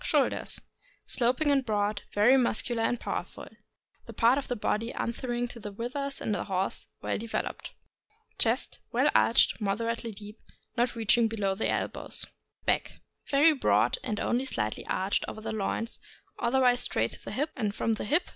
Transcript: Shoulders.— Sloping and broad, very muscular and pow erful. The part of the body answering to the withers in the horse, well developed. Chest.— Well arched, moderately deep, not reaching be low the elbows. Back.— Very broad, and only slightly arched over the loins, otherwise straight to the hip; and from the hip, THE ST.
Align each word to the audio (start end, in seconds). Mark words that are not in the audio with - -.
Shoulders.— 0.03 0.59
Sloping 1.15 1.51
and 1.51 1.63
broad, 1.63 2.01
very 2.15 2.35
muscular 2.35 2.81
and 2.81 2.99
pow 2.99 3.21
erful. 3.23 3.55
The 4.07 4.13
part 4.13 4.39
of 4.39 4.47
the 4.47 4.55
body 4.55 4.91
answering 4.91 5.47
to 5.49 5.59
the 5.59 5.71
withers 5.71 6.19
in 6.19 6.31
the 6.31 6.45
horse, 6.45 6.87
well 7.03 7.19
developed. 7.19 7.73
Chest.— 8.39 8.79
Well 8.91 9.11
arched, 9.13 9.61
moderately 9.61 10.11
deep, 10.11 10.39
not 10.75 10.95
reaching 10.95 11.27
be 11.27 11.37
low 11.37 11.53
the 11.53 11.69
elbows. 11.69 12.25
Back.— 12.65 12.93
Very 13.29 13.53
broad, 13.53 13.99
and 14.03 14.19
only 14.19 14.45
slightly 14.45 14.87
arched 14.87 15.23
over 15.27 15.39
the 15.39 15.51
loins, 15.53 15.99
otherwise 16.39 16.79
straight 16.79 17.11
to 17.11 17.23
the 17.23 17.31
hip; 17.33 17.51
and 17.55 17.75
from 17.75 17.93
the 17.93 18.05
hip, 18.05 18.23
THE 18.25 18.29
ST. 18.29 18.29